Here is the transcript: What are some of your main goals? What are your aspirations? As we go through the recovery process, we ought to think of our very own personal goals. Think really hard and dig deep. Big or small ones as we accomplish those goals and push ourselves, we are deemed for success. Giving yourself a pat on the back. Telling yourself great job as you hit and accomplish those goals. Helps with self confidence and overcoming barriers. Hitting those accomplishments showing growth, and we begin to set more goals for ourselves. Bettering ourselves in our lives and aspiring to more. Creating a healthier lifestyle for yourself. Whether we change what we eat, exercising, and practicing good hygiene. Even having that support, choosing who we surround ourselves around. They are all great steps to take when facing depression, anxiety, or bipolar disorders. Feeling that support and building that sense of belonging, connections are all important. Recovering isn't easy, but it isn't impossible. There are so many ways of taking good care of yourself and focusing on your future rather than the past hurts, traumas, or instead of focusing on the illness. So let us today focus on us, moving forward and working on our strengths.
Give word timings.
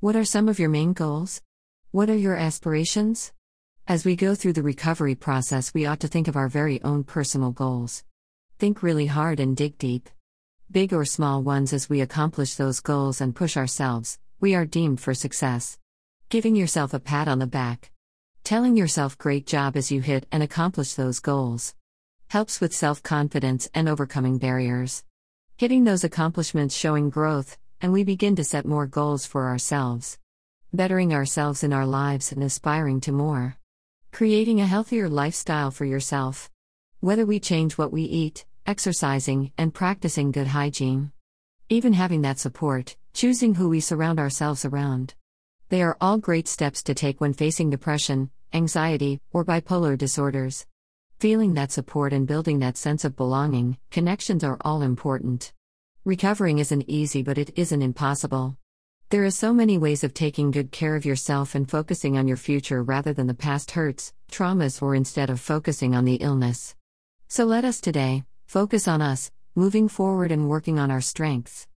What 0.00 0.14
are 0.14 0.24
some 0.24 0.48
of 0.48 0.60
your 0.60 0.68
main 0.68 0.92
goals? 0.92 1.42
What 1.90 2.08
are 2.08 2.14
your 2.14 2.36
aspirations? 2.36 3.32
As 3.88 4.04
we 4.04 4.14
go 4.14 4.36
through 4.36 4.52
the 4.52 4.62
recovery 4.62 5.16
process, 5.16 5.74
we 5.74 5.86
ought 5.86 5.98
to 5.98 6.06
think 6.06 6.28
of 6.28 6.36
our 6.36 6.46
very 6.46 6.80
own 6.84 7.02
personal 7.02 7.50
goals. 7.50 8.04
Think 8.60 8.80
really 8.80 9.06
hard 9.06 9.40
and 9.40 9.56
dig 9.56 9.76
deep. 9.76 10.08
Big 10.70 10.92
or 10.92 11.04
small 11.04 11.42
ones 11.42 11.72
as 11.72 11.88
we 11.88 12.00
accomplish 12.00 12.54
those 12.54 12.78
goals 12.78 13.20
and 13.20 13.34
push 13.34 13.56
ourselves, 13.56 14.20
we 14.38 14.54
are 14.54 14.64
deemed 14.64 15.00
for 15.00 15.14
success. 15.14 15.80
Giving 16.28 16.54
yourself 16.54 16.94
a 16.94 17.00
pat 17.00 17.26
on 17.26 17.40
the 17.40 17.48
back. 17.48 17.90
Telling 18.44 18.76
yourself 18.76 19.18
great 19.18 19.48
job 19.48 19.76
as 19.76 19.90
you 19.90 20.00
hit 20.00 20.28
and 20.30 20.44
accomplish 20.44 20.94
those 20.94 21.18
goals. 21.18 21.74
Helps 22.28 22.60
with 22.60 22.72
self 22.72 23.02
confidence 23.02 23.68
and 23.74 23.88
overcoming 23.88 24.38
barriers. 24.38 25.02
Hitting 25.56 25.82
those 25.82 26.04
accomplishments 26.04 26.76
showing 26.76 27.10
growth, 27.10 27.58
and 27.80 27.92
we 27.92 28.04
begin 28.04 28.36
to 28.36 28.44
set 28.44 28.66
more 28.66 28.86
goals 28.86 29.26
for 29.26 29.48
ourselves. 29.48 30.18
Bettering 30.72 31.14
ourselves 31.14 31.62
in 31.62 31.72
our 31.72 31.86
lives 31.86 32.32
and 32.32 32.42
aspiring 32.42 33.00
to 33.02 33.12
more. 33.12 33.56
Creating 34.12 34.60
a 34.60 34.66
healthier 34.66 35.08
lifestyle 35.08 35.70
for 35.70 35.84
yourself. 35.84 36.50
Whether 37.00 37.24
we 37.24 37.40
change 37.40 37.78
what 37.78 37.92
we 37.92 38.02
eat, 38.02 38.44
exercising, 38.66 39.52
and 39.56 39.72
practicing 39.72 40.32
good 40.32 40.48
hygiene. 40.48 41.12
Even 41.68 41.92
having 41.92 42.22
that 42.22 42.38
support, 42.38 42.96
choosing 43.12 43.54
who 43.54 43.68
we 43.68 43.80
surround 43.80 44.18
ourselves 44.18 44.64
around. 44.64 45.14
They 45.68 45.82
are 45.82 45.96
all 46.00 46.18
great 46.18 46.48
steps 46.48 46.82
to 46.84 46.94
take 46.94 47.20
when 47.20 47.34
facing 47.34 47.70
depression, 47.70 48.30
anxiety, 48.52 49.20
or 49.32 49.44
bipolar 49.44 49.96
disorders. 49.96 50.66
Feeling 51.18 51.54
that 51.54 51.72
support 51.72 52.12
and 52.12 52.26
building 52.26 52.60
that 52.60 52.76
sense 52.76 53.04
of 53.04 53.16
belonging, 53.16 53.76
connections 53.90 54.44
are 54.44 54.56
all 54.62 54.82
important. 54.82 55.52
Recovering 56.08 56.58
isn't 56.58 56.88
easy, 56.88 57.22
but 57.22 57.36
it 57.36 57.50
isn't 57.54 57.82
impossible. 57.82 58.56
There 59.10 59.26
are 59.26 59.30
so 59.30 59.52
many 59.52 59.76
ways 59.76 60.02
of 60.02 60.14
taking 60.14 60.50
good 60.50 60.72
care 60.72 60.96
of 60.96 61.04
yourself 61.04 61.54
and 61.54 61.68
focusing 61.68 62.16
on 62.16 62.26
your 62.26 62.38
future 62.38 62.82
rather 62.82 63.12
than 63.12 63.26
the 63.26 63.34
past 63.34 63.72
hurts, 63.72 64.14
traumas, 64.32 64.80
or 64.80 64.94
instead 64.94 65.28
of 65.28 65.38
focusing 65.38 65.94
on 65.94 66.06
the 66.06 66.14
illness. 66.14 66.74
So 67.28 67.44
let 67.44 67.66
us 67.66 67.78
today 67.78 68.24
focus 68.46 68.88
on 68.88 69.02
us, 69.02 69.30
moving 69.54 69.86
forward 69.86 70.32
and 70.32 70.48
working 70.48 70.78
on 70.78 70.90
our 70.90 71.02
strengths. 71.02 71.66